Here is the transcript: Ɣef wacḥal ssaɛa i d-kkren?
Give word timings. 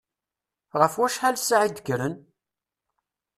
Ɣef 0.79 0.93
wacḥal 0.99 1.35
ssaɛa 1.39 1.65
i 1.67 1.71
d-kkren? 1.71 2.15